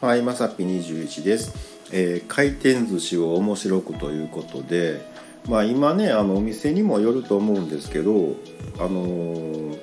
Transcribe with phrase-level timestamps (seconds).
[0.00, 1.54] はい、まさぴ21です、
[1.90, 5.00] えー回転寿司を面白くということで、
[5.48, 8.36] まあ、今ねあのお店にもよると思うんですけど、
[8.78, 9.78] あのー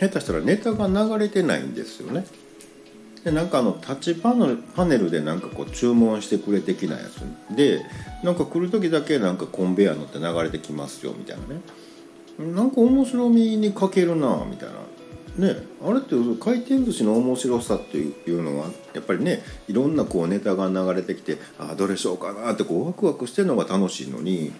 [0.00, 2.24] 下手したらネタが流れてないんですよね。
[3.24, 7.54] でなんかあのタッチパネルパネルでなんかこう注文してくれ的なやつ。
[7.54, 7.82] で
[8.22, 12.54] なんか来る時だけなんかコンベヤ乗って流れてきますよみたいなね。
[12.54, 14.77] なんか面白みに欠けるなみたいな。
[15.38, 24.52] ねあれって回転寿司の面白さっていうのはやっぱりねいろんなこうネタが流れてきてああどれしようかなってこうワクワクしてるのが楽しいのに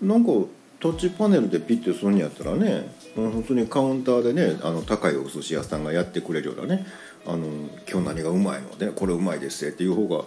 [0.00, 0.32] なんか
[0.80, 6.86] タッチパネルでピッてするんやったらねうん普通にカウンターでねあの高いお寿司屋さんがやってくれるようなね
[7.26, 7.46] あの
[7.90, 10.24] 今日何がうまいのでこれうまいですっていう方が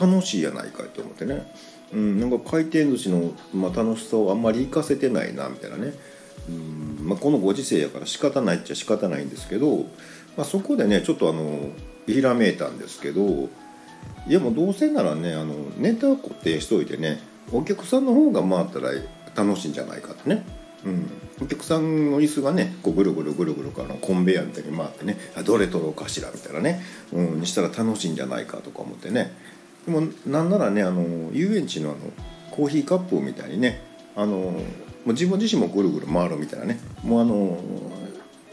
[0.00, 1.52] 楽しいやないかいと思ってね、
[1.92, 5.92] うん、なんか回転寿司の、まあ、楽しさをあんまり活かせてないなみたいなね、
[6.48, 6.77] うん。
[7.08, 9.78] まあ、このご時世やから仕方ないっちゃ仕方ないんですけど、
[10.36, 11.70] まあ、そこでねちょっとあの
[12.06, 13.48] ひらめいたんですけど
[14.26, 18.90] いやもうどうせならねあのネタを固定しといてねお客さんの方が回ったら
[19.34, 20.44] 楽しいんじゃないかとね、
[20.84, 21.10] うん、
[21.40, 26.82] お客さんの椅子がねこうぐるぐるぐるぐるあのコンベヤーみたいに回ってねあどれ取ろうかしらみたいなね、
[27.12, 29.32] うん、にしたら楽しいんじゃないかとか思ってね
[29.86, 31.98] でもなんならねあの遊園地のあの
[32.50, 33.80] コーヒーカップみたいにね
[34.14, 34.60] あの
[35.10, 37.58] う自分自身もぐるぐる回るみたいなねもうあの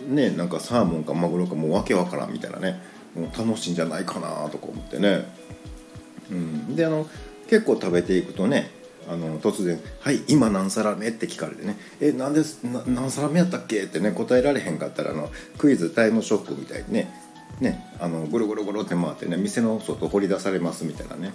[0.07, 2.81] ねなんかサーモンかマグロかもうわけわからんみたいなね
[3.15, 5.25] もう楽しいんじゃないかなとか思ってね、
[6.29, 7.07] うん、であの
[7.49, 8.69] 結構食べていくとね
[9.07, 12.41] あの突然「はい今何皿目?」って聞かれてね「えなんで
[12.87, 17.13] 何皿目やったっけ?」ってね答えられへんかったらあのクイズタイムショックみたいにね
[17.59, 21.33] ねあのぐるぐるぐるって回ってね店の外掘り出されますみたいなね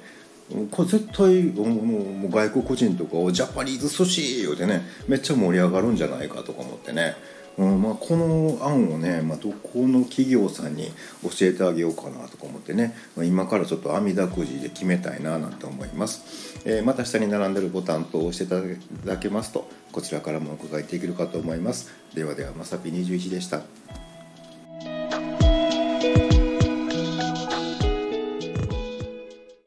[0.71, 7.15] これ絶対もう外国人とかを「ジャパニーズ寿司!」言うてねめっちゃ盛り上がるんじゃないかとか思ってね、
[7.57, 10.91] うんまあ、この案をね、まあ、どこの企業さんに
[11.23, 18.61] 教えてあげようかなとか思ってね、まあ、今からちょっと網だくじで決めたいななんて思います、えーまた下に並んでるボタンと押していた
[19.09, 21.91] だけますとこちらからもお伺いできるかと思います。
[22.15, 23.63] ではではまさぴ21でした。